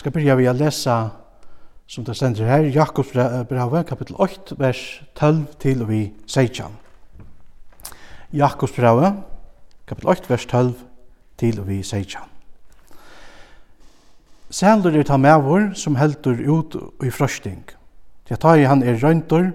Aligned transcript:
skal 0.00 0.14
byrja 0.14 0.32
vi 0.38 0.46
å 0.48 0.52
lese, 0.56 0.94
som 1.90 2.04
det 2.06 2.14
stender 2.16 2.48
her, 2.48 2.64
Jakobs 2.72 3.10
brev, 3.12 3.74
kapittel 3.84 4.16
8, 4.16 4.56
vers 4.56 4.82
12 5.18 5.40
til 5.60 5.82
og 5.84 5.90
vi 5.90 5.98
16. 6.24 6.76
Jakobs 8.32 8.72
brev, 8.72 9.02
kapittel 9.84 10.12
8, 10.14 10.30
vers 10.30 10.46
12 10.48 10.70
til 11.42 11.58
og 11.60 11.66
vi 11.68 11.82
16. 11.84 12.30
Sælur 14.50 14.96
er 14.96 15.04
ta 15.04 15.18
mevor 15.20 15.66
som 15.76 15.98
heldur 16.00 16.40
ut 16.48 16.76
i 17.04 17.12
frøsting. 17.12 17.60
Til 18.24 18.40
ta 18.40 18.54
i 18.56 18.64
han 18.64 18.80
er 18.80 18.96
røyntor, 19.02 19.50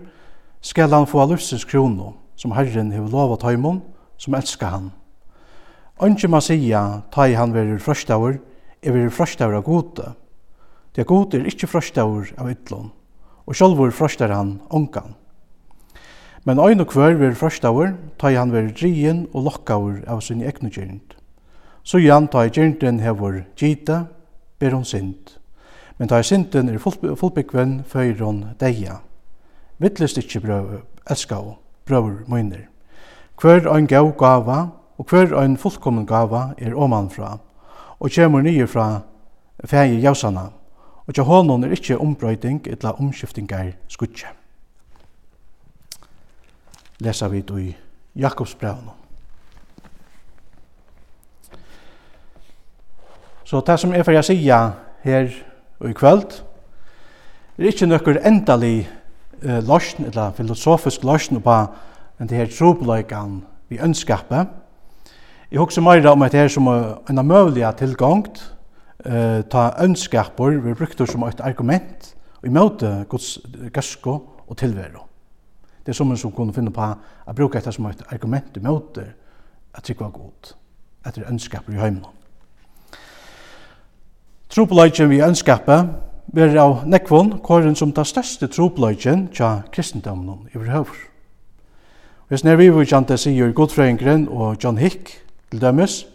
skal 0.62 0.93
han 0.93 1.07
få 1.09 1.25
livsins 1.25 1.66
krono, 1.66 2.12
som 2.38 2.53
Herren 2.53 2.91
hever 2.93 3.09
lovat 3.09 3.48
høymon, 3.48 3.81
som 4.21 4.38
elskar 4.38 4.75
han. 4.75 4.91
Ønskje 6.05 6.30
man 6.30 6.45
sia, 6.45 6.84
ta 7.09 7.25
i 7.25 7.34
han 7.34 7.55
verir 7.55 7.81
frøstavur, 7.81 8.38
er 8.84 8.93
verir 8.93 9.09
frøstavur 9.09 9.57
av 9.57 9.66
gode, 9.66 10.13
Det 10.95 11.02
er 11.02 11.12
god 11.12 11.34
er 11.35 11.44
ikkje 11.44 11.67
frøstaur 11.67 12.30
av 12.40 12.48
ytlån, 12.48 12.88
og 13.45 13.55
sjálfur 13.55 13.91
frøstar 13.91 14.31
han 14.31 14.62
ongan. 14.72 15.17
Men 16.48 16.62
ein 16.63 16.80
og 16.80 16.88
kvør 16.94 17.17
ver 17.20 17.36
frøstaur, 17.36 17.98
ta 18.17 18.31
han 18.31 18.53
ver 18.53 18.70
drien 18.72 19.26
og 19.34 19.44
lokkaur 19.50 20.05
av 20.08 20.22
sin 20.23 20.39
egnu 20.39 20.72
gjernd. 20.72 21.17
Så 21.84 22.00
jan 22.00 22.30
ta 22.31 22.45
gjernden 22.48 23.02
hevur 23.03 23.44
gita, 23.59 24.05
ber 24.59 24.72
hon 24.72 24.86
sint. 24.86 25.36
Men 26.00 26.08
ta 26.08 26.22
sinten 26.23 26.70
er 26.70 26.80
fullbyggven 26.80 27.84
fyrir 27.84 28.23
hon 28.23 28.44
deia. 28.59 29.02
Vittlist 29.84 30.17
ikkje 30.17 30.45
brøv, 30.48 30.73
elska 31.12 31.44
og 31.44 31.58
brøver 31.86 32.23
møyner. 32.31 32.70
Kvør 33.36 33.67
ein 33.75 33.88
gav 33.88 34.14
gava, 34.16 34.69
og 34.97 35.09
kvør 35.12 35.41
ein 35.41 35.58
fullkommen 35.58 36.08
gava 36.08 36.53
er 36.58 36.78
omanfra, 36.78 37.39
og 38.00 38.09
kjemur 38.09 38.47
nye 38.47 38.67
fra 38.67 39.02
fægi 39.59 40.00
jausana 40.00 40.53
og 41.08 41.14
til 41.14 41.23
honom 41.23 41.64
er 41.64 41.75
ikkje 41.75 42.00
ombrøyding 42.02 42.67
etla 42.67 42.95
omskiftingar 43.00 43.73
skutje. 43.88 44.28
Lesa 47.00 47.28
vi 47.28 47.44
i 47.62 47.75
Jakobsbrevn. 48.16 48.89
Så 53.45 53.62
det 53.62 53.80
som 53.80 53.94
er 53.94 54.03
for 54.03 54.12
jeg 54.12 54.25
sija 54.25 54.72
her 55.03 55.30
og 55.80 55.89
i 55.89 55.94
kvöld 55.94 56.42
er 57.58 57.67
ikkje 57.69 57.88
nøkker 57.88 58.17
endelig 58.25 58.88
eh, 59.44 59.62
løsn, 59.62 60.08
eller 60.09 60.31
filosofisk 60.31 61.03
løsn 61.03 61.42
på 61.44 61.58
enn 62.19 62.30
det 62.30 62.38
her 62.38 62.50
trobeløykan 62.50 63.44
vi 63.69 63.80
ønskapet. 63.84 64.47
Jeg 65.52 65.59
husker 65.59 65.81
meira 65.81 66.12
om 66.12 66.22
at 66.25 66.31
det 66.31 66.40
er 66.40 66.47
som 66.47 66.67
en 66.67 67.28
møvliga 67.28 67.72
tilgångt, 67.72 68.55
eh, 69.06 69.42
ta 69.50 69.72
ønskapor 69.84 70.58
vi 70.64 70.73
brukte 70.73 71.08
som 71.08 71.23
et 71.23 71.42
argument 71.42 72.16
i 72.45 72.50
møte 72.50 73.06
Guds 73.09 73.39
gøsko 73.73 74.16
og 74.47 74.58
tilvero. 74.58 75.06
Det 75.86 75.94
er 75.94 75.97
som 75.97 76.12
en 76.12 76.17
som 76.17 76.31
kunne 76.31 76.53
finne 76.53 76.73
på 76.73 76.81
å 76.81 77.34
bruke 77.34 77.59
dette 77.59 77.72
som 77.72 77.86
et 77.86 78.03
argument 78.12 78.58
i 78.58 78.64
møte 78.64 79.06
at 79.75 79.88
det 79.88 80.00
var 80.00 80.09
godt, 80.09 80.56
at 81.03 81.16
det 81.16 81.23
er 81.23 81.31
ønskapor 81.31 81.73
i 81.73 81.80
hemma. 81.81 82.09
Tropeløyken 84.50 85.09
vi 85.09 85.22
ønskapet 85.22 85.90
blir 86.34 86.58
av 86.58 86.86
nekvån 86.88 87.40
kåren 87.44 87.75
som 87.75 87.92
tar 87.94 88.08
største 88.08 88.47
tropeløyken 88.47 89.28
tja 89.34 89.66
kristendommen 89.72 90.47
i 90.53 90.58
overhøver. 90.58 90.95
Hvis 92.28 92.44
nær 92.44 92.58
vi 92.58 92.69
vil 92.73 92.88
kjente 92.90 93.17
sier 93.22 93.52
godfrøyngren 93.53 94.28
og 94.31 94.58
John 94.64 94.80
Hick 94.81 95.12
til 95.52 95.62
dømes, 95.62 96.06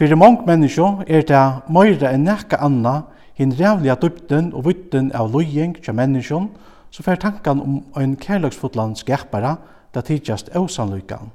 Fyrir 0.00 0.16
mong 0.16 0.46
menneskje 0.48 0.84
er 1.12 1.26
det 1.28 1.40
møyre 1.68 2.08
enn 2.08 2.22
nekka 2.24 2.56
anna 2.64 3.02
hinn 3.36 3.50
rævliga 3.52 3.98
dybden 4.00 4.46
og 4.56 4.64
vytten 4.64 5.10
av 5.12 5.28
loying 5.28 5.74
tja 5.76 5.92
menneskjon, 5.92 6.46
så 6.88 7.04
fer 7.04 7.20
tankan 7.20 7.60
om 7.60 7.74
ein 8.00 8.14
kærlagsfotland 8.16 8.96
skerpara 8.96 9.58
det 9.92 10.06
tidsjast 10.08 10.48
åsanlykan, 10.56 11.28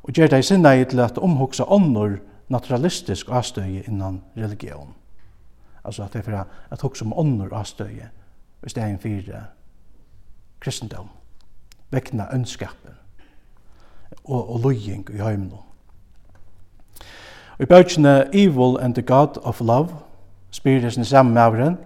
og 0.00 0.16
gjer 0.16 0.32
det 0.32 0.40
i 0.40 0.48
sinna 0.48 0.72
i 0.80 0.88
til 0.88 1.04
at 1.04 1.20
omhoksa 1.20 1.68
ånder 1.68 2.16
naturalistisk 2.48 3.28
avstøye 3.28 3.84
innan 3.84 4.22
religion. 4.32 4.96
Altså 5.84 6.08
at 6.08 6.16
det 6.16 6.24
er 6.24 6.30
for 6.30 6.48
at 6.72 6.80
hoksa 6.80 7.04
om 7.04 7.18
ånder 7.20 7.52
avstøye, 7.52 8.08
hvis 8.64 8.72
det 8.72 8.82
er 8.82 8.94
en 8.94 9.02
fire 9.04 9.46
kristendom, 10.60 11.12
vekna 11.92 12.32
ønskapen 12.32 12.96
og, 14.24 14.40
og 14.40 14.60
loying 14.64 15.04
i 15.12 15.20
heimnum. 15.20 15.66
Og 17.60 17.64
i 17.64 17.68
bøkene 17.68 18.24
Evil 18.32 18.78
and 18.80 18.94
the 18.94 19.02
God 19.02 19.36
of 19.44 19.60
Love 19.60 19.88
spyrir 20.50 20.90
sin 20.90 21.04
samme 21.04 21.34
maveren 21.34 21.76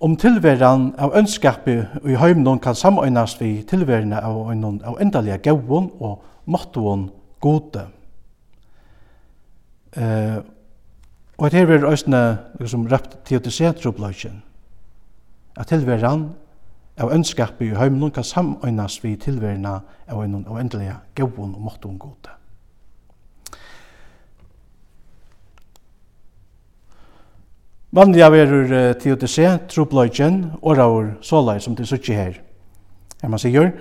om 0.00 0.14
tilveran 0.16 0.94
av 0.98 1.16
ønskapet 1.18 1.98
og 2.02 2.06
i 2.10 2.14
heimnon 2.14 2.60
kan 2.62 2.78
samøynast 2.78 3.40
vi 3.42 3.64
tilverina 3.66 4.20
av 4.22 4.52
øynon 4.52 4.78
av 4.86 5.00
endalega 5.02 5.36
gauon 5.42 5.90
og 5.98 6.22
måttuon 6.46 7.10
gode. 7.40 7.88
Uh, 9.96 10.38
og 11.38 11.46
et 11.46 11.58
her 11.58 11.66
vil 11.66 11.84
øyne 11.84 12.38
liksom, 12.60 12.86
røpt 12.86 13.18
teotisetrobløkjen 13.24 14.42
at 15.56 15.66
tilveran 15.66 16.28
av 17.02 17.10
ønskapet 17.10 17.66
og 17.66 17.74
i 17.74 17.80
heimnon 17.82 18.14
kan 18.14 18.24
samøynast 18.24 19.02
vi 19.02 19.16
tilverina 19.16 19.80
av 20.06 20.22
øynon 20.22 20.46
av 20.46 20.60
endalega 20.62 21.00
gauon 21.14 21.54
og 21.54 21.60
mottoon 21.66 21.98
gode. 21.98 22.39
Vanliga 27.90 28.28
verur 28.30 28.68
se 28.70 28.94
TOTC, 29.02 29.38
og 30.62 30.76
raur 30.78 31.08
sålai 31.22 31.58
som 31.60 31.74
det 31.74 31.88
sutsi 31.88 32.14
her. 32.14 32.36
Her 33.22 33.28
man 33.28 33.38
sier, 33.42 33.72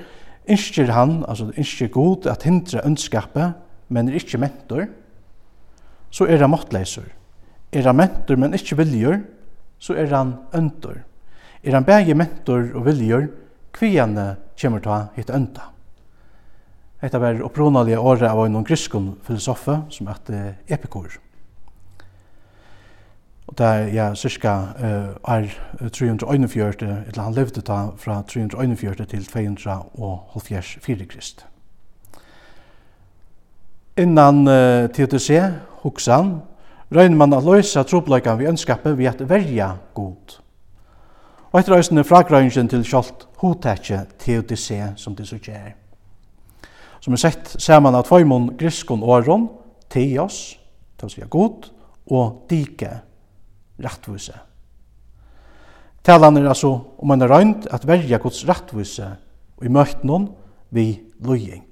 innskir 0.50 0.90
han, 0.90 1.24
altså 1.30 1.52
innskir 1.54 1.92
god, 1.94 2.26
at 2.26 2.44
hindra 2.44 2.82
ønskapet, 2.86 3.54
men 3.90 4.10
er 4.10 4.18
ikkje 4.18 4.42
mentor, 4.42 4.88
så 6.10 6.26
er 6.26 6.42
han 6.42 6.50
måttleisur. 6.50 7.06
Er 7.72 7.86
han 7.86 8.00
mentor, 8.02 8.36
men 8.36 8.58
ikkje 8.58 8.80
viljur, 8.82 9.22
så 9.78 9.94
er 9.94 10.10
han 10.10 10.40
øntor. 10.58 11.04
Er 11.64 11.78
han 11.78 11.86
begge 11.86 12.18
mentor 12.18 12.66
og 12.74 12.90
viljur, 12.90 13.30
kvianne 13.78 14.40
kjemur 14.58 14.82
ta 14.82 15.04
hitt 15.16 15.30
ønta. 15.30 15.70
Hetta 17.00 17.22
var 17.22 17.46
opprunalige 17.46 18.02
året 18.02 18.28
av 18.28 18.42
en 18.44 18.64
gryskon 18.66 19.14
filosofe 19.24 19.84
som 19.94 20.10
heter 20.10 20.56
Epikur. 20.68 21.20
Og 23.50 23.58
det 23.58 23.66
er 23.66 23.88
ja, 23.94 24.16
cirka 24.16 24.52
uh, 24.78 25.36
er 25.36 25.48
341, 25.90 26.82
eller 27.08 27.22
han 27.22 27.34
levde 27.34 27.62
da 27.66 27.88
fra 27.98 28.22
341 28.22 29.06
til 29.10 29.26
274 29.26 31.08
krist. 31.10 31.46
Innan 33.98 34.48
uh, 34.48 34.86
TTC, 34.94 35.42
Huxan, 35.82 36.36
røyner 36.94 37.18
man 37.18 37.34
å 37.34 37.42
løse 37.42 37.84
tropløykan 37.90 38.38
vi 38.38 38.52
ønskapet 38.52 38.98
ved 38.98 39.10
at 39.16 39.26
verja 39.30 39.72
god. 39.98 40.38
Og 41.50 41.60
etter 41.60 41.74
røysene 41.74 42.06
fragrøyngen 42.06 42.70
til 42.70 42.86
kjolt 42.86 43.26
hotetje 43.42 44.04
TTC 44.22 44.94
som 45.02 45.18
det 45.18 45.26
sugger. 45.26 45.74
Som 47.02 47.18
er 47.18 47.26
sett 47.26 47.56
ser 47.58 47.82
man 47.82 47.98
at 47.98 48.06
tvøymon 48.06 48.52
griskon 48.60 49.02
åron, 49.02 49.50
teos, 49.90 50.60
til 51.00 51.10
å 51.10 51.14
si 51.16 51.30
god, 51.34 51.72
og 52.14 52.44
dike, 52.50 53.00
rattvise. 53.84 54.36
Talan 56.04 56.38
er 56.38 56.50
altså 56.50 56.72
om 56.98 57.12
en 57.12 57.28
røynd 57.30 57.68
at 57.72 57.88
verja 57.88 58.18
Guds 58.18 58.46
rattvise 58.48 59.12
og 59.60 59.66
i 59.66 59.72
møtt 59.72 60.04
noen 60.08 60.30
vi 60.74 60.92
løying. 61.26 61.68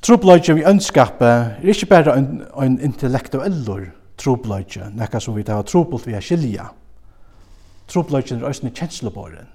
Trobløyge 0.00 0.54
vi 0.56 0.64
ønskapet 0.64 1.28
er 1.28 1.72
ikke 1.74 1.90
bare 1.90 2.14
en, 2.16 2.28
en 2.56 2.78
intellektuellur 2.80 3.90
trobløyge, 4.20 4.90
nekka 4.96 5.20
som 5.20 5.36
vi 5.36 5.44
tar 5.44 5.64
trobult 5.68 6.06
vi 6.08 6.16
er 6.16 6.24
skilja. 6.24 6.70
Trobløyge 7.90 8.36
er 8.36 8.46
også 8.46 8.66
en 8.66 8.74
kjenslebåren, 8.76 9.48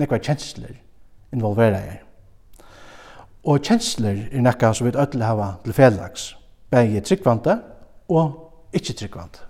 nekka 0.00 0.20
kjensler 0.20 0.74
involvera 1.32 1.80
er. 1.80 2.00
Og 3.48 3.62
kjensler 3.64 4.26
er 4.30 4.44
nekka 4.44 4.74
som 4.76 4.88
vi 4.88 4.94
ødel 4.96 5.24
hava 5.24 5.54
til 5.64 5.76
felags, 5.76 6.32
begge 6.70 7.00
tryggvante 7.06 7.58
og 8.12 8.41
ikkje 8.72 8.94
tryggvand. 8.94 9.40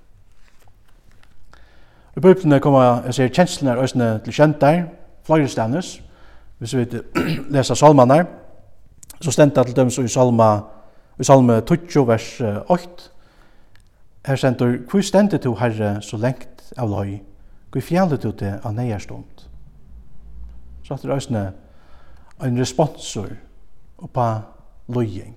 I 2.17 2.21
bøyplene 2.21 2.61
kommer 2.61 3.05
jeg 3.07 3.15
ser 3.15 3.29
kjenslene 3.33 3.73
er 3.73 3.83
øsne 3.83 4.09
til 4.25 4.35
kjentar, 4.37 4.83
flere 5.25 5.49
stannes, 5.49 6.03
hvis 6.59 6.77
vi 6.77 6.87
leser 7.55 7.75
salmene, 7.75 8.27
så 9.21 9.31
stendte 9.31 9.65
til 9.65 9.77
dem 9.77 9.91
som 9.91 10.05
i 10.05 10.09
salma, 10.09 10.61
i 11.21 11.25
salme 11.25 11.61
20, 11.61 12.09
vers 12.09 12.41
8, 12.69 12.89
her 14.27 14.37
stendte, 14.37 14.79
hvor 14.91 15.01
stendte 15.01 15.39
du, 15.39 15.55
Herre, 15.55 16.03
så 16.03 16.17
lengt 16.17 16.73
av 16.79 16.91
løy, 16.91 17.19
hvor 17.73 17.81
fjallet 17.81 18.23
du 18.23 18.31
det 18.31 18.61
av 18.65 18.75
neierstund. 18.75 19.47
Så 20.85 20.95
at 20.95 21.03
det 21.03 21.17
øsne 21.17 21.53
en 22.43 22.61
responsor 22.61 23.29
på 24.15 24.29
løying, 24.89 25.37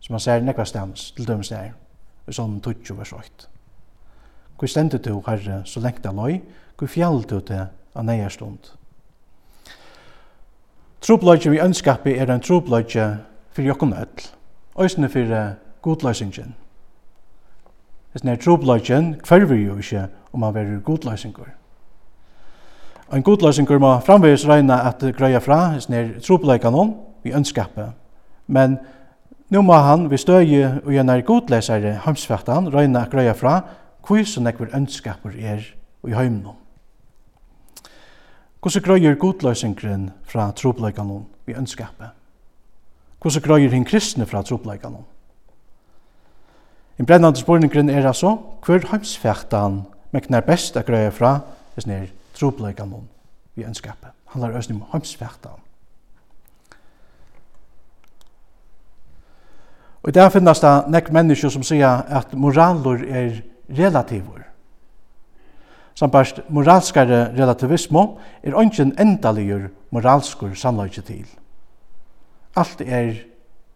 som 0.00 0.12
man 0.12 0.20
ser 0.20 0.40
nekva 0.44 0.64
stans 0.64 1.10
til 1.16 1.28
dem 1.28 1.42
stans 1.42 1.87
i 2.28 2.34
sånn 2.36 2.60
tutsi 2.64 2.94
vers 2.96 3.12
8. 3.16 3.48
Hvor 4.58 4.70
stendet 4.70 5.04
du, 5.04 5.14
Herre, 5.26 5.62
så 5.64 5.80
lengt 5.80 6.06
av 6.06 6.16
løy, 6.18 6.40
hvor 6.78 6.90
fjall 6.90 7.22
du 7.22 7.38
til 7.40 7.68
av 7.68 8.06
neierstund? 8.06 8.72
Trobløyge 11.00 11.50
vi 11.50 11.60
ønskapet 11.62 12.18
er 12.18 12.30
en 12.30 12.42
trobløyge 12.42 13.06
for 13.54 13.62
jokken 13.62 13.94
ødel, 13.94 14.24
øysene 14.78 15.08
for 15.08 15.36
godløysingen. 15.82 16.56
Hvis 18.12 18.22
den 18.22 18.30
er 18.30 18.36
trobløygen 18.42 19.14
kverver 19.22 19.54
jo 19.54 19.76
ikke 19.78 20.08
om 20.32 20.40
man 20.40 20.54
verer 20.54 20.80
godløysinger. 20.80 21.54
En 23.14 23.22
godløysinger 23.22 23.78
må 23.78 24.00
framvegis 24.00 24.46
røyna 24.48 24.82
at 24.88 25.04
greia 25.16 25.38
fra, 25.38 25.70
hvis 25.72 25.86
den 25.86 25.94
nær 25.94 26.20
trobløygen 26.20 26.94
vi 27.22 27.32
ønskapet, 27.32 27.92
men 28.46 28.78
Nu 29.48 29.62
må 29.62 29.72
han 29.80 30.10
vi 30.10 30.16
støye 30.20 30.80
og 30.84 30.92
gjerne 30.92 31.22
godlesere 31.24 31.94
heimsfattan 32.04 32.68
røyna 32.72 33.06
grøya 33.08 33.32
fra 33.32 33.60
hvor 34.04 34.24
så 34.24 34.40
nekver 34.40 34.74
ønskaper 34.76 35.32
er 35.40 35.64
og 36.02 36.10
i 36.10 36.14
heimnum. 36.16 36.56
Hvordan 38.60 38.82
grøyer 38.82 39.14
godløsingren 39.14 40.10
fra 40.24 40.50
trobleikanon 40.52 41.26
vi 41.46 41.54
ønskapet? 41.56 42.10
Hvordan 43.22 43.42
grøyer 43.42 43.72
hinn 43.72 43.84
kristne 43.84 44.26
fra 44.26 44.42
trobleikanon? 44.42 45.04
En 46.98 47.06
brennande 47.06 47.40
spurningren 47.40 47.90
er 47.90 48.06
altså 48.06 48.36
hver 48.66 48.84
heimsfattan 48.90 49.82
meknar 50.12 50.44
best 50.44 50.76
a 50.76 50.82
grøya 50.82 51.08
fra 51.08 51.38
hvis 51.74 51.86
nir 51.86 52.10
trobleikanon 52.34 53.08
vi 53.54 53.64
ønskapet. 53.64 54.12
Han 54.34 54.42
er 54.42 54.58
øsning 54.58 54.82
om 54.82 54.88
heimsfattan. 54.92 55.67
Og 60.08 60.14
der 60.14 60.30
finnes 60.32 60.60
det 60.64 60.70
nek 60.88 61.10
mennesker 61.12 61.50
som 61.52 61.64
sier 61.68 62.06
at 62.16 62.30
moraler 62.32 63.02
er 63.12 63.32
relativer. 63.76 64.46
Sambart 65.92 66.38
moralskare 66.48 67.26
relativismo 67.36 68.16
er 68.42 68.54
en 68.56 68.94
endaligur 68.98 69.68
moralskur 69.90 70.54
samløyke 70.54 71.02
til. 71.02 71.26
Alt 72.56 72.80
er 72.80 73.20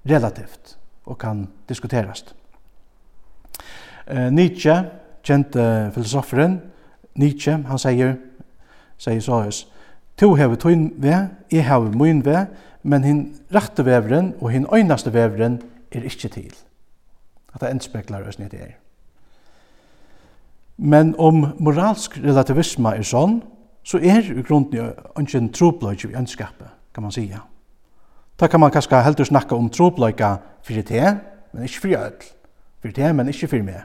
relativt 0.09 0.79
og 1.05 1.19
kan 1.19 1.49
diskuterast. 1.69 2.35
Nietzsche, 4.31 4.85
kjente 5.23 5.91
filosoferen, 5.95 6.63
Nietzsche, 7.15 7.59
han 7.69 7.79
sier, 7.79 8.17
sier 8.99 9.21
såhøys, 9.21 9.67
«Tu 10.17 10.35
hever 10.35 10.57
tøyn 10.57 10.93
ve, 10.97 11.29
jeg 11.53 11.67
hever 11.69 11.93
møyn 11.93 12.25
ve, 12.25 12.47
men 12.83 13.05
hin 13.05 13.21
rette 13.55 13.85
veveren 13.85 14.33
og 14.41 14.51
hin 14.51 14.67
øynaste 14.73 15.13
veveren 15.13 15.61
er 15.93 16.07
ikkje 16.09 16.29
til. 16.29 16.55
At 17.55 17.61
det 17.61 17.71
endspeklar 17.71 18.29
oss 18.29 18.39
nedi 18.39 18.57
er. 18.57 18.77
Men 20.77 21.15
om 21.19 21.47
moralsk 21.61 22.17
relativisme 22.19 22.95
er 22.97 23.07
sånn, 23.07 23.43
så 23.85 23.99
er 23.99 24.25
i 24.25 24.43
grunden 24.43 24.93
ikke 25.21 25.39
en 25.39 25.53
trobløyke 25.53 26.11
i 26.11 26.17
ønskapet, 26.19 26.71
kan 26.95 27.03
man 27.03 27.13
sige. 27.13 27.39
Da 28.41 28.47
kan 28.47 28.61
man 28.61 28.71
kanskje 28.71 29.03
heldur 29.03 29.29
snakke 29.29 29.55
om 29.55 29.71
trobløyke 29.71 30.37
for 30.63 30.73
det, 30.89 31.19
men 31.53 31.63
ikke 31.63 31.81
for 31.81 31.89
ødel. 31.89 32.31
For 32.81 32.89
det, 32.89 33.15
men 33.15 33.29
ikke 33.29 33.49
for 33.49 33.63
meg. 33.63 33.83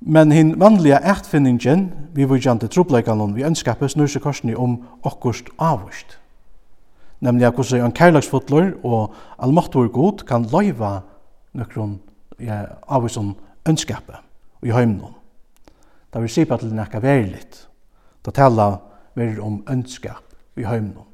Men 0.00 0.32
hin 0.32 0.60
vanliga 0.60 0.98
ættfinningen, 1.10 1.92
vi 2.14 2.24
vujjande 2.24 2.68
trobleikanon 2.68 3.34
vi 3.36 3.44
ønskapet 3.44 3.90
snur 3.90 4.06
seg 4.06 4.22
korsni 4.22 4.54
om 4.54 4.78
okkurst 5.02 5.48
avvist 5.58 6.18
nemlig 7.20 7.46
at 7.46 7.54
hvordan 7.54 7.84
en 7.84 7.92
kærlagsfotler 7.92 8.72
og 8.84 9.14
allmåttor 9.38 9.88
god 9.92 10.24
kan 10.28 10.46
løyva 10.52 11.00
nøkron 11.56 11.98
ja, 12.40 12.64
av 12.88 13.08
som 13.08 13.34
ønskapet 13.68 14.20
og 14.60 14.68
i 14.68 14.74
heimnån. 14.74 15.14
Da 16.12 16.20
vi 16.22 16.30
sier 16.32 16.48
på 16.48 16.56
til 16.60 16.74
nekka 16.74 17.00
veriligt, 17.02 17.66
da 18.24 18.32
tala 18.32 18.68
verir 19.16 19.40
om 19.44 19.62
ønskap 19.70 20.22
i 20.56 20.64
heimnån. 20.64 21.04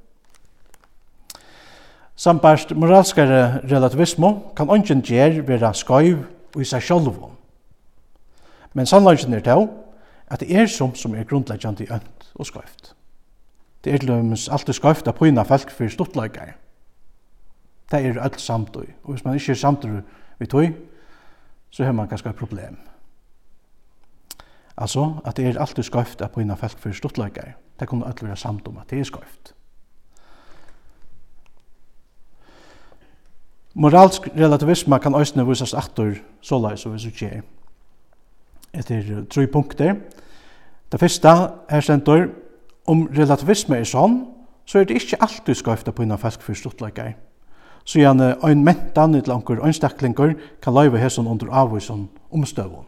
Sambart 2.17 2.71
moralskare 2.77 3.63
relativismo 3.67 4.53
kan 4.57 4.71
ongen 4.71 5.03
gjer 5.03 5.41
vera 5.47 5.73
skoiv 5.75 6.21
og 6.55 6.61
i 6.63 6.69
seg 6.69 6.85
sjolvån. 6.85 7.33
Men 8.79 8.87
sannlagen 8.87 9.35
er 9.35 9.43
til 9.45 9.67
at 10.31 10.41
det 10.41 10.53
er 10.55 10.69
som 10.71 10.95
som 10.95 11.15
er 11.15 11.27
grunnleggjant 11.29 11.81
i 11.81 11.89
ønt 11.91 12.29
og 12.35 12.47
skaift. 12.47 12.95
Det 13.85 13.93
er 13.95 13.99
til 13.99 14.09
dømes 14.09 14.49
alltid 14.49 14.79
skøyft 14.79 15.09
av 15.11 15.17
pyna 15.19 15.43
folk 15.43 15.71
for 15.71 15.91
stortleikar. 15.91 16.55
Det 17.91 17.99
er 18.07 18.21
alt 18.23 18.41
samtøy. 18.41 18.87
Og 19.03 19.13
hvis 19.13 19.25
man 19.25 19.35
ikke 19.35 19.53
er 19.53 19.59
samtøy 19.59 20.01
vi 20.39 20.47
tøy, 20.47 20.73
så 21.71 21.85
har 21.85 21.93
man 21.93 22.09
ganske 22.09 22.29
et 22.29 22.37
problem. 22.37 22.77
Altså, 24.77 25.21
at 25.25 25.37
det 25.37 25.47
er 25.47 25.61
alltid 25.61 25.85
skøyft 25.85 26.23
av 26.23 26.31
pyna 26.35 26.55
folk 26.55 26.79
for 26.79 26.93
stortleikar. 26.93 27.57
Det 27.81 27.89
kunne 27.89 28.07
alt 28.07 28.23
være 28.23 28.37
samt 28.37 28.69
om 28.69 28.79
at 28.79 28.91
det 28.91 29.01
er 29.01 29.05
skøyft. 29.05 29.55
Moralsk 33.75 34.29
relativisme 34.37 34.99
kan 35.01 35.15
òsne 35.17 35.47
visast 35.49 35.75
aftur 35.75 36.15
såleis 36.45 36.87
og 36.87 36.93
visu 36.93 37.11
tje. 37.11 37.43
Etter 38.73 39.25
tre 39.31 39.47
punkter. 39.47 39.95
Det 40.93 41.01
første 41.01 41.29
er 41.69 41.81
stendur 41.81 42.27
om 42.87 43.07
relativisme 43.15 43.79
er 43.79 43.89
sånn, 43.89 44.23
så 44.67 44.81
er 44.81 44.87
det 44.89 45.01
ikke 45.01 45.21
alltid 45.23 45.59
skøyfta 45.59 45.93
på 45.95 46.05
innan 46.05 46.21
fisk 46.23 46.43
for 46.43 46.59
stortleikar. 46.59 47.15
Så 47.85 47.99
gjerne 47.99 48.37
ein 48.47 48.63
mentan 48.65 49.17
et 49.19 49.29
anker 49.31 49.63
ønstaklingar 49.63 50.37
kan 50.63 50.75
løyve 50.75 51.01
hesson 51.03 51.27
under 51.27 51.51
avvisen 51.51 52.09
omstøvun. 52.31 52.87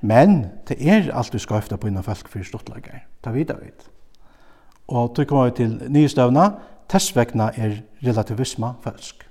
Men 0.00 0.46
det 0.68 0.78
er 0.78 1.10
alltid 1.10 1.42
skøyfta 1.42 1.76
på 1.76 1.90
innan 1.90 2.06
fisk 2.06 2.28
for 2.30 2.46
stortleikar. 2.46 3.02
Ta 3.22 3.34
vidar 3.34 3.58
vidt. 3.62 3.88
Og 4.88 5.14
tog 5.14 5.26
kommer 5.26 5.50
vi 5.50 5.56
til 5.62 5.78
nye 5.90 6.08
støvna, 6.08 6.50
tessvegna 6.88 7.50
er 7.56 7.80
relativisma 8.06 8.76
falsk. 8.84 9.26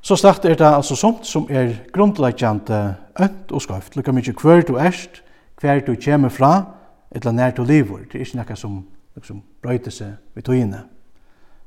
Så 0.00 0.16
snart 0.16 0.44
er 0.44 0.54
det 0.54 0.66
altså 0.66 0.96
sånt 0.96 1.26
som 1.26 1.48
er 1.50 1.74
grunnleggjande 1.92 2.94
ønt 3.20 3.52
og 3.52 3.62
skøft, 3.62 3.96
lukka 3.96 4.12
mykje 4.12 4.34
hver 4.42 4.62
du 4.66 4.76
erst, 4.76 5.22
hver 5.60 5.80
du 5.86 5.94
kjemur 5.94 6.32
fra, 6.32 6.52
etla 7.14 7.32
nær 7.32 7.54
du 7.56 7.64
lever. 7.64 8.04
Det 8.06 8.20
er 8.20 8.26
ikke 8.26 8.40
nekka 8.42 8.56
som 8.56 8.80
liksom, 9.16 9.42
brøyter 9.62 9.94
seg 9.94 10.16
ved 10.34 10.46
togene. 10.46 10.84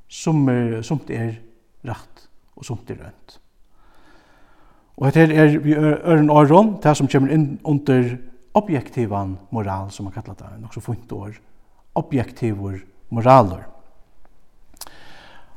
Som 0.10 0.48
er, 0.50 0.82
somt 0.86 1.10
er 1.10 1.38
rett 1.86 2.26
og 2.58 2.66
somt 2.66 2.90
er 2.92 3.06
ønt. 3.08 3.40
Og 5.00 5.08
dette 5.08 5.34
er 5.34 5.58
vi 5.64 5.76
øren 5.76 6.30
åren, 6.30 6.76
det 6.84 6.98
som 6.98 7.08
kommer 7.08 7.32
inn 7.32 7.60
under 7.64 8.18
objektivan 8.54 9.38
moral, 9.52 9.92
som 9.92 10.06
man 10.06 10.14
kallar 10.14 10.36
det, 10.36 10.60
nok 10.60 10.74
så 10.74 10.82
funnet 10.84 11.12
år, 11.12 11.38
objektivor 11.96 12.76
moraler. 13.10 13.64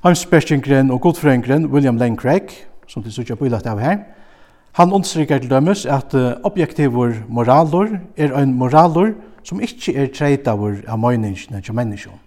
Heimsperskingren 0.05 0.91
og 0.91 1.01
godfrøyngren 1.01 1.67
William 1.67 1.97
Lane 1.97 2.17
Craig, 2.17 2.55
som 2.87 3.03
til 3.03 3.13
sutja 3.13 3.35
på 3.35 3.47
av 3.47 3.79
her, 3.79 3.99
Han 4.73 4.93
understryker 4.93 5.39
til 5.39 5.51
dømes 5.51 5.87
at 5.87 6.15
objektivur 6.45 7.13
moralur 7.29 7.99
er 8.17 8.33
ein 8.39 8.55
moralur 8.55 9.13
som 9.45 9.61
ikkje 9.61 9.95
er 9.99 10.09
treitavur 10.15 10.81
av 10.89 10.99
møyningsne 11.03 11.61
til 11.61 11.77
menneskjon. 11.77 12.21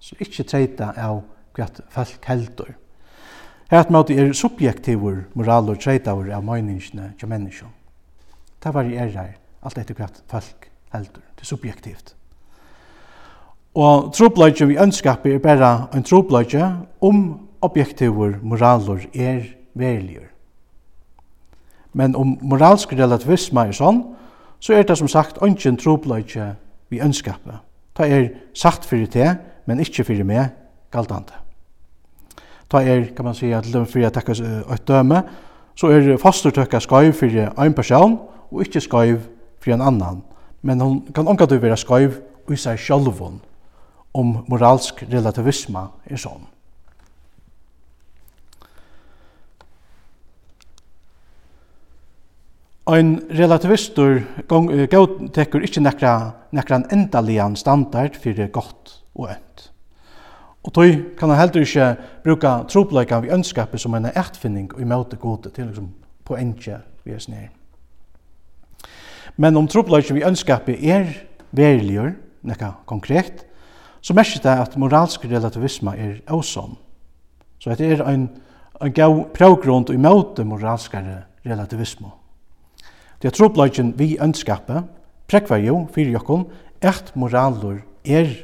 Så 0.00 0.16
ikkje 0.20 0.44
treita 0.48 0.92
av 0.96 1.22
kvart 1.54 1.82
folk 1.92 2.24
heldur. 2.28 2.72
Hært 3.70 3.90
måte 3.90 4.16
er 4.16 4.32
subjektivur 4.32 5.24
moralur 5.34 5.76
treitavur 5.80 6.30
av 6.32 6.44
møyningsne 6.44 7.12
til 7.20 7.28
menneskjon. 7.28 7.72
Det 8.64 8.74
varierer 8.74 9.34
alt 9.64 9.78
etter 9.78 9.96
kvart 9.96 10.22
folk 10.30 10.68
heldur. 10.94 11.24
Det 11.36 11.44
er 11.44 11.52
subjektivt. 11.52 12.14
Og 13.74 14.12
trobløyge 14.14 14.68
vi 14.70 14.78
ønskapet 14.78 15.34
er 15.34 15.42
bare 15.42 15.72
en 15.94 16.04
trobløyge 16.06 16.68
om 17.00 17.24
objektivur 17.60 18.38
moralur 18.42 19.02
er 19.14 19.42
veriljur. 19.74 20.30
Men 21.94 22.16
om 22.16 22.34
moralsk 22.42 22.92
relativisme 22.92 23.68
er 23.68 23.76
sånn, 23.76 24.02
så 24.60 24.74
er 24.74 24.82
det 24.86 24.98
som 24.98 25.08
sagt 25.08 25.38
ønsken 25.42 25.78
trobløyke 25.78 26.54
vi 26.90 27.00
ønskapet. 27.02 27.62
Ta 27.94 28.06
er 28.10 28.28
sagt 28.54 28.86
fyrir 28.88 29.06
te, 29.10 29.26
men 29.66 29.80
ikkje 29.80 30.04
fyrir 30.04 30.26
meg 30.26 30.50
galdande. 30.92 31.36
Ta 32.70 32.82
er, 32.82 33.06
kan 33.14 33.24
man 33.24 33.34
sige, 33.38 33.60
til 33.62 33.72
dømme 33.72 33.86
fyrir 33.86 34.08
at 34.08 34.16
takka 34.18 34.34
eit 34.34 34.88
døme, 34.88 35.22
så 35.78 35.90
er 35.94 36.16
fastertøkka 36.18 36.80
skaiv 36.82 37.12
fyrir 37.12 37.52
ein 37.58 37.74
person, 37.74 38.18
og 38.50 38.62
ikkje 38.62 38.86
skaiv 38.88 39.18
fyrir 39.62 39.78
en 39.78 39.86
annan. 39.86 40.22
Men 40.62 40.80
hon 40.80 41.02
kan 41.14 41.28
omgat 41.28 41.50
du 41.50 41.58
vera 41.58 41.76
skaiv 41.76 42.18
i 42.50 42.56
seg 42.56 42.78
sjálvun 42.80 43.38
om 44.14 44.34
moralsk 44.48 45.04
relativisme 45.10 45.88
er 46.06 46.20
sånn. 46.20 46.42
Ein 52.84 53.14
relativistur 53.32 54.18
tekur 55.32 55.62
ikkje 55.64 55.80
nekra, 55.80 56.14
nekran 56.52 56.82
endalian 56.92 57.54
standard 57.56 58.16
fyrir 58.20 58.50
gott 58.52 58.98
og 59.16 59.30
ønt. 59.32 59.70
Og 60.64 60.72
tøy 60.76 60.90
kan 61.16 61.30
han 61.32 61.38
heldur 61.40 61.64
ikkje 61.64 61.86
bruka 62.24 62.50
tropløyka 62.68 63.22
vi 63.24 63.32
ønskapet 63.32 63.80
som 63.80 63.94
en 63.96 64.10
ertfinning 64.10 64.68
og 64.74 64.82
imøte 64.84 65.16
gode 65.16 65.52
til 65.56 65.70
liksom 65.70 65.86
på 66.28 66.36
enkje 66.36 66.76
vi 67.04 67.14
er 67.16 67.22
snir. 67.24 67.46
Men 69.40 69.56
om 69.56 69.68
tropløyka 69.68 70.16
vi 70.16 70.24
ønskapet 70.28 70.84
er 70.84 71.08
veriljur, 71.56 72.12
nekka 72.44 72.74
konkret, 72.84 73.46
så 74.04 74.12
merker 74.12 74.42
det 74.44 74.58
at 74.60 74.76
moralsk 74.76 75.24
relativisme 75.24 75.96
er 75.96 76.20
åsom. 76.28 76.76
Så 77.58 77.72
det 77.80 77.94
er 77.94 78.04
en, 78.12 78.28
en 78.76 78.92
gav 78.92 79.22
prøvgrund 79.32 79.88
og 79.88 79.96
imøte 79.96 80.44
moralskare 80.44 81.22
relativisme. 81.46 82.12
Det 83.24 83.30
er 83.30 83.36
tropløgjen 83.38 83.94
vi 83.96 84.18
ønskapet, 84.20 84.84
prekvar 85.32 85.56
jo 85.64 85.78
fyrir 85.94 86.10
jokken, 86.12 86.42
et 86.84 87.06
moralur 87.16 87.78
er 88.04 88.34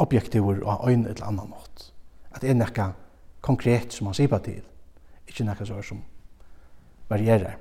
objektiver 0.00 0.62
og 0.64 0.86
øyn 0.88 1.02
eller 1.04 1.26
annan 1.26 1.50
nått. 1.52 1.90
At 2.32 2.40
det 2.40 2.48
er 2.50 2.56
nekka 2.56 2.86
konkret 3.44 3.92
som 3.92 4.08
man 4.08 4.16
sier 4.16 4.32
på 4.32 4.38
til, 4.40 4.62
ikkje 5.28 5.44
nekka 5.44 5.68
sår 5.68 5.84
som 5.90 6.00
varierer. 7.12 7.58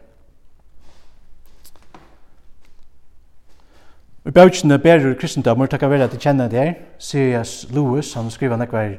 Og 4.23 4.31
bøtjene 4.39 4.79
berur 4.79 5.19
kristendommer, 5.19 5.67
takk 5.67 5.83
av 5.83 5.91
vera 5.91 6.07
til 6.07 6.23
kjenne 6.23 6.47
det 6.47 6.63
her, 6.63 6.73
C.S. 6.95 7.65
Lewis, 7.75 8.13
han 8.15 8.31
skriver 8.31 8.55
nekvar 8.55 8.95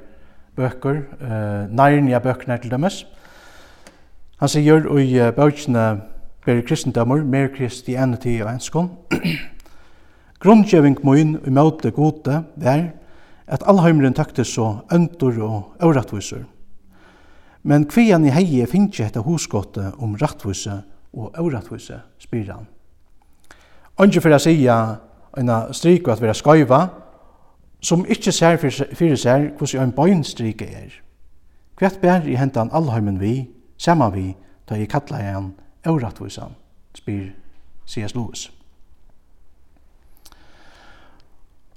bøker, 0.52 1.00
uh, 1.16 1.64
Narnia 1.72 2.20
bøkene 2.20 2.60
til 2.60 2.76
dømes. 2.76 3.06
Han 4.36 4.52
sier 4.52 4.84
jo 4.84 5.00
i 5.00 5.16
bøtjene 5.32 5.88
veri 6.46 6.62
kristendømmer, 6.62 7.24
mer 7.24 7.48
Christianity 7.56 8.38
og 8.40 8.52
enskon. 8.54 8.90
Grundgjøving 10.42 10.98
moin 11.04 11.36
i 11.46 11.52
møte 11.52 11.90
gode 11.92 12.44
var 12.56 12.86
at 13.50 13.66
allheimren 13.68 14.14
takte 14.14 14.44
så 14.44 14.78
øntor 14.92 15.36
og 15.42 15.84
øvrattviser. 15.84 16.44
Men 17.62 17.84
kvian 17.84 18.24
i 18.24 18.32
heie 18.32 18.66
finnje 18.66 19.04
etter 19.04 19.20
husgåte 19.26 19.90
om 19.98 20.16
rattvise 20.16 20.80
og 21.12 21.34
øvrattvise 21.38 22.00
spyran. 22.18 22.68
Ongi 24.00 24.20
for 24.22 24.32
å 24.32 24.40
si 24.40 24.64
en 24.64 25.50
strik 25.76 26.08
at 26.08 26.22
vera 26.22 26.34
skøyva, 26.34 26.86
som 27.82 28.06
ikkje 28.08 28.32
ser 28.32 28.56
fyrir 28.60 29.16
seg 29.16 29.50
hvordan 29.58 29.90
en 29.90 29.96
bøynstrike 29.96 30.64
er. 30.64 30.94
Hvert 31.76 32.00
bær 32.00 32.24
i 32.28 32.36
hentan 32.36 32.72
allheimen 32.72 33.20
vi, 33.20 33.50
saman 33.76 34.14
vi, 34.14 34.36
da 34.68 34.76
jeg 34.76 34.88
kallar 34.88 35.20
han 35.24 35.52
Øvratvisan, 35.86 36.54
spyr 36.94 37.30
C.S. 37.86 38.14
Lewis. 38.14 38.52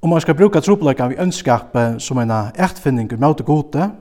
Om 0.02 0.10
man 0.10 0.22
skal 0.22 0.36
bruka 0.36 0.60
tropleika 0.60 1.08
vi 1.08 1.16
ønskap 1.20 1.78
som 1.98 2.18
en 2.20 2.32
ertfinning 2.32 3.12
i 3.12 3.16
møte 3.16 3.44
gode, 3.44 3.92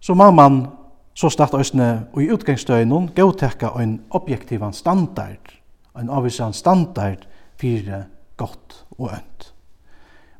så 0.00 0.14
må 0.14 0.30
man 0.30 0.66
så 1.14 1.28
starta 1.28 1.58
østene 1.58 2.06
og 2.12 2.22
i 2.22 2.30
utgangsstøynen 2.32 3.10
godtekka 3.16 3.72
en 3.80 4.00
objektiv 4.10 4.60
standard, 4.72 5.56
en 5.98 6.10
avvisan 6.10 6.52
standard 6.52 7.26
fyrir 7.56 8.04
godt 8.36 8.84
og 8.98 9.10
ønt. 9.12 9.54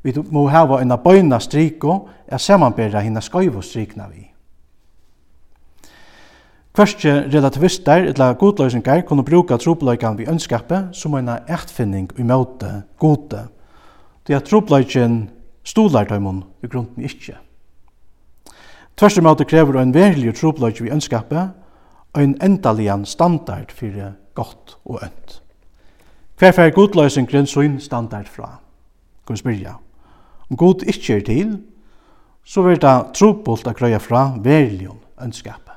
Vi 0.03 0.15
må 0.31 0.47
hava 0.49 0.81
en 0.81 0.97
bøyna 1.05 1.39
striko 1.39 2.09
er 2.27 2.39
samanbera 2.39 3.01
hina 3.01 3.21
skøyvo 3.21 3.61
strikna 3.61 4.09
vi. 4.09 4.30
Kvarske 6.81 7.13
relativister 7.29 8.07
eller 8.09 8.33
godløysingar 8.41 9.03
kunne 9.05 9.25
bruka 9.25 9.59
trobløykan 9.61 10.15
vi 10.17 10.25
ønskapet 10.33 10.95
som 10.97 11.13
en 11.19 11.29
ertfinning 11.29 12.07
i 12.17 12.25
møte 12.25 12.71
gode. 12.97 13.43
Det 14.25 14.33
er 14.33 14.41
trobløyken 14.41 15.19
stolar 15.61 16.09
tøymon 16.09 16.39
i 16.65 16.71
grunden 16.73 17.05
ikkje. 17.05 17.37
Tverste 18.97 19.21
møte 19.21 19.45
krever 19.45 19.77
en 19.83 19.93
verilig 19.93 20.33
trobløyk 20.41 20.81
vi 20.81 20.89
ønskapet 20.97 21.53
og 22.15 22.23
en 22.23 22.33
endalian 22.41 23.05
standard 23.05 23.77
for 23.77 24.17
gott 24.33 24.79
og 24.87 25.05
ønt. 25.05 25.43
Hver 26.39 26.57
fer 26.57 26.73
godløysingren 26.73 27.47
sin 27.47 27.77
standard 27.81 28.33
fra? 28.33 28.55
Kan 29.27 29.37
vi 29.37 29.45
spyrja. 29.45 29.77
Om 30.49 30.57
god 30.57 30.89
ikkje 30.89 31.17
er 31.17 31.27
til, 31.29 31.59
så 32.45 32.63
vil 32.63 32.81
det 32.81 33.01
trobult 33.13 33.69
a 33.69 33.99
fra 33.99 34.31
verilig 34.41 34.89
ønskapet. 35.21 35.70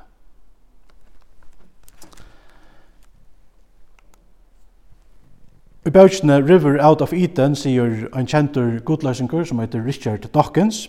I 5.86 5.90
bøkene 5.90 6.38
River 6.40 6.78
Out 6.80 7.02
of 7.02 7.12
Eden 7.12 7.52
sier 7.56 8.06
en 8.16 8.26
kjentur 8.26 8.78
godløsenker 8.88 9.44
som 9.44 9.58
heter 9.60 9.82
Richard 9.84 10.24
Dawkins, 10.32 10.86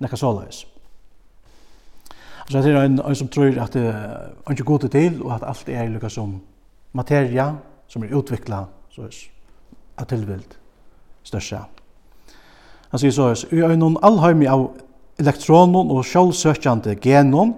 nekka 0.00 0.16
såleis. 0.16 0.62
Så 2.48 2.62
det 2.62 2.72
er 2.72 2.86
en, 2.86 2.96
en 2.96 3.18
som 3.18 3.28
tror 3.28 3.58
at 3.60 3.76
det 3.76 3.84
er 3.90 4.54
ikke 4.54 4.64
god 4.64 4.88
til, 4.88 5.20
og 5.22 5.34
at 5.34 5.44
alt 5.44 5.68
er 5.68 5.90
lukka 5.92 6.08
som 6.08 6.38
materia 6.96 7.50
som 7.92 8.04
er 8.06 8.16
utvikla, 8.16 8.64
så 8.90 9.04
er 9.04 9.20
at 9.98 10.08
tilvild 10.08 10.56
største. 11.24 11.60
Han 12.90 13.02
sier 13.02 13.12
så, 13.12 13.28
vi 13.50 13.60
er 13.60 13.76
noen 13.76 14.00
allheimi 14.00 14.48
av 14.48 14.70
elektronen 15.20 15.92
og 15.92 16.04
sjålsøkjande 16.08 16.96
genon, 17.04 17.52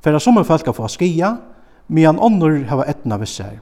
for 0.00 0.16
at 0.16 0.24
som 0.24 0.40
folk 0.44 0.72
få 0.72 0.88
skia, 0.88 1.36
men 1.88 2.18
ånder 2.18 2.62
har 2.70 2.88
etna 2.88 3.20
vissar 3.20 3.58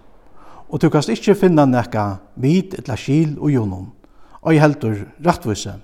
og 0.69 0.83
du 0.83 0.89
kanst 0.91 1.11
ikkje 1.13 1.37
finna 1.39 1.67
nekka 1.67 2.17
vit 2.43 2.75
etla 2.79 2.97
skil 2.99 3.37
og 3.39 3.53
jonon, 3.53 3.91
og 4.43 4.55
i 4.55 4.61
heldur 4.63 5.05
rattvise. 5.25 5.77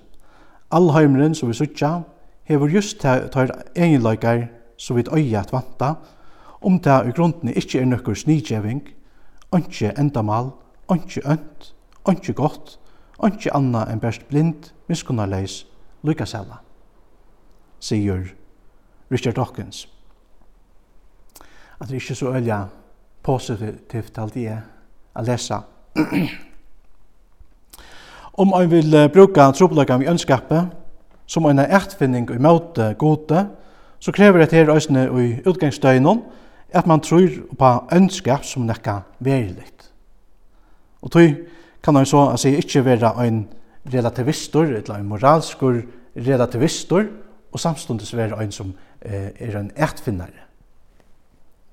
Allheimren 0.73 1.35
som 1.35 1.49
vi 1.49 1.55
sutja, 1.57 2.01
hever 2.43 2.71
just 2.71 2.99
tar 2.99 3.51
egenleikar 3.75 4.47
som 4.77 4.97
vi 4.97 5.05
øye 5.07 5.39
at 5.39 5.53
vanta, 5.53 5.95
om 6.61 6.79
det 6.79 7.07
i 7.07 7.11
grunden 7.15 7.49
ikkje 7.49 7.81
er 7.81 7.85
nøkker 7.85 8.15
snidgjeving, 8.15 8.81
ikkje 9.55 9.93
endamal, 9.99 10.51
ikkje 10.91 11.23
ønt, 11.31 11.73
ikkje 12.09 12.33
godt, 12.33 12.77
ikkje 13.23 13.55
anna 13.55 13.85
enn 13.91 14.01
best 14.03 14.27
blind, 14.27 14.71
miskunnarleis, 14.87 15.63
lukasella, 16.03 16.59
sier 17.79 18.33
Richard 19.11 19.35
Dawkins. 19.35 19.87
At 21.79 21.87
det 21.87 21.95
er 21.95 22.01
ikkje 22.01 22.15
så 22.15 22.35
ølja 22.35 22.65
positivt 23.23 24.17
alt 24.19 24.35
i 24.39 24.47
er 24.51 24.72
å 25.15 25.23
lese. 25.25 25.59
Om 28.33 28.53
ein 28.57 28.71
vil 28.71 28.95
bruka 29.13 29.51
trobelagan 29.53 30.01
vi 30.01 30.09
ønskapet 30.09 30.71
som 31.29 31.45
en 31.45 31.59
ertfinning 31.59 32.25
i 32.33 32.39
møte 32.41 32.93
gode, 32.99 33.45
så 33.99 34.11
krever 34.11 34.43
det 34.43 34.51
her 34.51 34.73
øsne 34.73 35.05
i 35.21 35.27
utgangsdøgnen 35.45 36.23
at 36.73 36.87
man 36.89 37.01
tror 37.01 37.29
på 37.59 37.69
ønskap 37.93 38.43
som 38.45 38.65
nekka 38.65 39.03
veriligt. 39.19 39.91
Og 41.01 41.11
tog 41.11 41.35
kan 41.83 41.97
ein 41.97 42.05
så 42.05 42.29
altså, 42.31 42.49
ikke 42.49 42.85
være 42.85 43.27
en 43.27 43.47
relativistor, 43.93 44.63
eller 44.63 44.95
en 44.95 45.07
moralskur 45.07 45.81
relativistor, 46.15 47.05
og 47.51 47.59
samståndes 47.59 48.15
være 48.15 48.43
en 48.43 48.51
som 48.51 48.73
eh, 49.01 49.29
er 49.39 49.57
en 49.59 49.71
ertfinnare. 49.75 50.47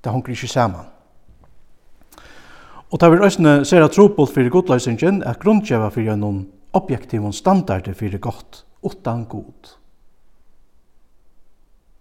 Det 0.03 0.11
hunker 0.11 0.29
ikke 0.29 0.47
saman. 0.47 0.85
Og 2.91 2.99
det 2.99 3.11
vil 3.11 3.23
øsne 3.23 3.65
sere 3.65 3.87
trobult 3.87 4.33
fyrir 4.35 4.51
godløysingen 4.51 5.21
er 5.23 5.39
grunnkjeva 5.39 5.87
fyrir 5.95 6.17
noen 6.19 6.43
objektivon 6.75 7.33
standarder 7.33 7.95
fyrir 7.95 8.19
godt, 8.19 8.65
utan 8.83 9.23
god. 9.25 9.75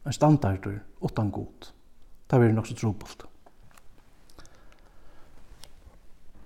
En 0.06 0.12
standarder 0.12 0.80
utan 1.00 1.30
god. 1.30 1.70
Det 2.30 2.40
vil 2.40 2.54
nok 2.54 2.66
så. 2.66 3.26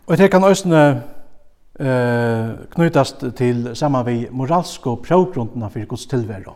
Og 0.07 0.19
det 0.19 0.31
kan 0.31 0.45
øsne 0.45 1.03
eh, 1.81 2.51
knytast 2.71 3.25
til 3.37 3.71
saman 3.77 4.07
vi 4.07 4.29
moralsko 4.31 4.95
prøvgrundna 4.97 5.69
fyrir 5.69 5.87
gods 5.87 6.07
tilværa. 6.07 6.53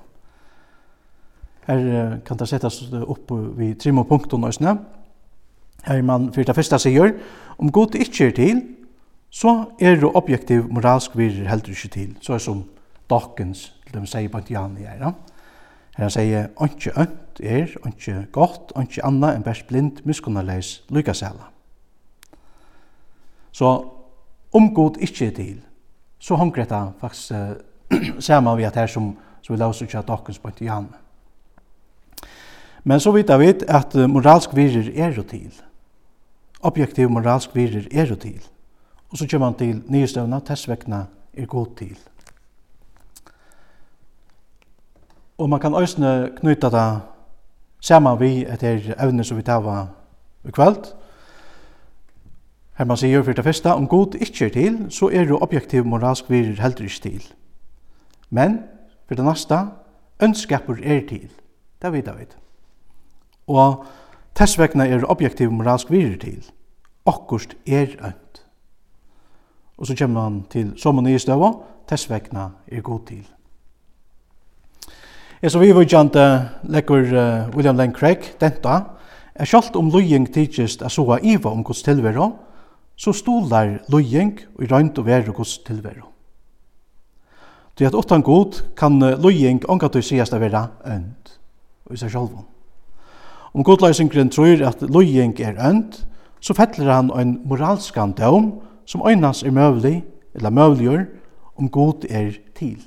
Her 1.67 2.19
kan 2.25 2.37
det 2.37 2.49
settast 2.49 2.93
opp 2.93 3.33
vi 3.57 3.75
trimma 3.75 4.03
punktun 4.03 4.45
øsne 4.45 4.77
her 5.89 6.03
man 6.03 6.33
fyrir 6.33 6.47
det 6.47 6.57
første 6.57 6.79
sier, 6.79 7.15
om 7.59 7.73
god 7.73 7.95
ikke 7.95 8.27
er 8.27 8.37
til, 8.37 8.63
så 9.31 9.65
er 9.81 9.97
det 9.97 10.11
objektiv 10.15 10.69
moralsk 10.71 11.17
virer 11.17 11.49
heldur 11.49 11.77
ikke 11.77 11.89
til, 11.89 12.17
så 12.21 12.37
er 12.37 12.39
som 12.39 12.65
Dawkins, 13.11 13.73
til 13.87 13.95
dem 13.95 14.07
sier 14.07 14.29
på 14.29 14.39
Antiani 14.39 14.85
i 14.85 14.85
Ja. 15.01 15.13
Her 15.99 16.05
han 16.05 16.11
sier, 16.11 16.47
«Ontje 16.57 16.93
ønt 16.95 17.41
er, 17.43 17.73
ontje 17.83 18.27
godt, 18.33 18.73
ontje 18.79 19.03
anna 19.05 19.33
enn 19.35 19.43
bæst 19.43 19.67
blind, 19.67 20.05
miskunnarleis, 20.07 20.85
lykkasela». 20.95 21.49
Så 23.53 23.73
om 24.55 24.75
god 24.75 25.01
ikke 25.01 25.27
er 25.27 25.35
til, 25.35 25.57
så 26.19 26.35
hongra 26.35 26.65
det 26.65 26.93
faktisk 27.01 27.33
uh, 27.33 28.19
saman 28.27 28.59
vi 28.59 28.63
at 28.63 28.77
her 28.77 28.87
som, 28.87 29.17
som 29.43 29.55
vi 29.55 29.59
laus 29.59 29.83
ikke 29.83 29.99
av 29.99 30.07
Dawkins 30.07 30.39
på 30.39 30.49
Antiani. 30.49 30.95
Men 32.85 33.01
så 33.01 33.13
vidt 33.13 33.33
vi 33.41 33.53
at 33.69 33.95
moralsk 33.95 34.55
virer 34.55 34.93
er 34.95 35.17
jo 35.17 35.23
til, 35.23 35.51
objektiv 36.61 37.11
moralsk 37.11 37.55
virer 37.55 37.87
er 37.93 38.15
til. 38.15 38.43
Og 39.11 39.19
så 39.19 39.27
kommer 39.31 39.47
han 39.47 39.59
til 39.59 39.83
nyestøvna, 39.87 40.41
tessvekna 40.41 41.05
er 41.33 41.47
god 41.47 41.67
til. 41.77 41.99
Og 45.39 45.49
man 45.51 45.61
kan 45.61 45.75
òsne 45.75 46.33
knyta 46.41 46.71
det 46.71 47.01
saman 47.81 48.19
vi 48.21 48.45
etter 48.45 48.95
evne 48.99 49.25
som 49.25 49.39
vi 49.39 49.47
tava 49.47 49.87
i 50.45 50.51
kveld. 50.51 50.91
Her 52.79 52.87
man 52.87 52.99
sier 52.99 53.23
for 53.23 53.33
det 53.33 53.45
første, 53.45 53.73
om 53.73 53.89
god 53.89 54.15
ikke 54.15 54.47
er 54.47 54.51
til, 54.55 54.79
så 54.91 55.11
er 55.13 55.27
jo 55.27 55.39
objektiv 55.43 55.85
moralsk 55.87 56.31
virer 56.31 56.63
heldur 56.63 56.85
ikke 56.85 57.01
til. 57.03 57.25
Men, 58.31 58.59
for 59.07 59.15
det 59.15 59.25
neste, 59.25 59.59
ønskaper 60.23 60.83
er 60.83 61.01
til. 61.09 61.31
Det 61.83 61.93
vet 61.93 62.07
jeg 62.07 62.19
vet. 62.19 62.37
Og 63.47 63.87
Tess 64.39 64.55
vegna 64.55 64.85
er 64.87 65.03
objektiv 65.11 65.51
moralsk 65.51 65.89
virer 65.91 66.15
til. 66.23 66.45
Okkurst 67.11 67.57
er 67.67 67.97
ønt. 68.07 68.43
Og 69.79 69.87
så 69.87 69.97
kommer 69.99 70.29
han 70.29 70.45
til 70.51 70.69
som 70.79 71.01
og 71.01 71.03
nye 71.03 71.19
støva, 71.19 71.49
tess 71.91 72.07
vegna 72.11 72.45
er 72.71 72.85
god 72.87 73.01
til. 73.09 73.25
Jeg 75.43 75.51
så 75.51 75.59
vi 75.59 75.75
var 75.75 75.87
kjent 75.91 76.19
lekker 76.71 77.11
William 77.55 77.77
Lane 77.77 77.95
Craig, 77.95 78.29
denta, 78.41 78.77
er 79.35 79.47
kjalt 79.47 79.75
om 79.79 79.91
løying 79.91 80.29
tidsist 80.35 80.83
er 80.83 80.91
soa 80.91 81.19
iva 81.23 81.51
om 81.51 81.65
gods 81.67 81.83
tilvero, 81.83 82.29
så 82.99 83.13
stolar 83.15 83.81
løying 83.91 84.37
og 84.55 84.63
i 84.63 84.69
røynt 84.71 84.99
og 84.99 85.07
veru 85.07 85.35
gods 85.35 85.57
tilvero. 85.67 86.13
Det 87.79 87.87
er 87.87 87.91
at 87.91 87.99
åttan 87.99 88.23
god 88.23 88.63
kan 88.77 88.99
løying 88.99 89.63
ångat 89.71 89.95
du 89.95 90.03
sigast 90.03 90.35
av 90.35 90.43
vera 90.43 90.69
ønt, 90.87 91.35
og 91.87 91.95
i 91.95 91.99
seg 91.99 92.15
sjálfum. 92.15 92.47
Om 93.55 93.65
godleisingren 93.65 94.31
tror 94.31 94.67
at 94.67 94.83
løying 94.83 95.41
er 95.41 95.59
ønt, 95.71 96.05
så 96.41 96.55
fettler 96.55 96.93
han 96.93 97.11
en 97.21 97.41
moralskan 97.45 98.13
døm 98.13 98.53
som 98.87 99.03
øynans 99.07 99.43
er 99.43 99.51
møvlig, 99.51 100.05
eller 100.35 100.51
møvligjør, 100.51 101.05
om 101.59 101.69
god 101.69 102.05
er 102.11 102.31
til. 102.55 102.79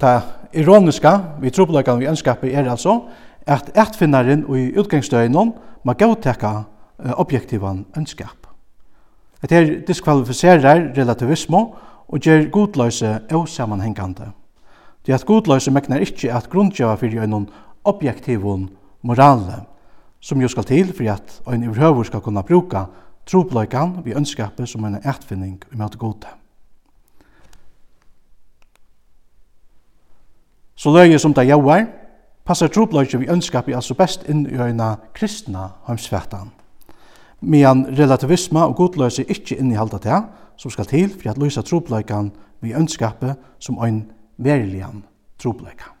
Det 0.00 0.22
ironiska 0.54 1.18
vi 1.40 1.50
trobelagan 1.50 2.00
vi 2.00 2.06
ønskapet 2.06 2.54
er 2.54 2.70
altså 2.70 3.00
at 3.46 3.70
etfinnaren 3.74 4.44
og 4.46 4.58
i 4.58 4.72
utgangsdøgnon 4.78 5.54
må 5.84 5.92
gautekka 5.92 6.52
objektivan 7.18 7.86
ønskap. 7.96 8.46
Et 9.44 9.50
her 9.50 9.80
diskvalifiserer 9.86 10.92
relativismo 10.96 11.74
og 12.08 12.20
gjør 12.20 12.50
godløse 12.50 13.20
og 13.32 13.48
sammanhengande. 13.48 14.30
Det 15.06 15.14
at 15.14 15.26
godløse 15.26 15.70
meknar 15.70 16.02
ikkje 16.02 16.34
at 16.34 16.50
grundgjava 16.50 16.94
fyrir 16.98 17.22
øynon 17.22 17.48
objektivum 17.88 18.68
morale, 19.02 19.62
som 20.20 20.40
jo 20.42 20.48
skal 20.48 20.66
til 20.68 20.92
for 20.92 21.10
at 21.12 21.40
ein 21.48 21.68
overhøver 21.68 22.08
skal 22.08 22.20
kunna 22.20 22.42
bruka 22.42 22.84
tropløykan 23.26 24.00
vi 24.04 24.16
ønskapet 24.16 24.68
som 24.68 24.84
en 24.84 25.00
etfinning 25.04 25.58
i 25.72 25.76
møte 25.76 25.98
gode. 25.98 26.28
Så 30.78 30.92
løye 30.94 31.18
som 31.18 31.34
det 31.34 31.48
jauar, 31.48 31.86
passar 32.46 32.70
tropløyke 32.70 33.18
vi 33.18 33.30
ønskapet 33.30 33.74
altså 33.74 33.96
best 33.98 34.28
inn 34.30 34.46
i 34.46 34.56
øyna 34.56 34.94
kristna 35.14 35.68
heimsfætan. 35.88 36.52
Medan 37.40 37.86
relativisme 37.98 38.62
og 38.64 38.76
godløse 38.76 39.24
ikkje 39.24 39.58
innehalda 39.58 39.98
det, 40.02 40.22
som 40.56 40.70
skal 40.70 40.86
til 40.86 41.10
for 41.10 41.30
at 41.30 41.38
løse 41.38 41.62
tropløykan 41.62 42.32
vi 42.60 42.74
ønskapet 42.74 43.36
som 43.58 43.78
ein 43.84 44.10
verilian 44.38 45.04
tropløykan. 45.38 45.97